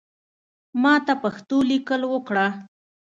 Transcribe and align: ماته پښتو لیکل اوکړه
ماته 0.81 1.13
پښتو 1.23 1.57
لیکل 1.69 2.01
اوکړه 2.09 2.47